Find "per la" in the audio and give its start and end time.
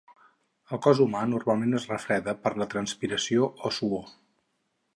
2.47-2.69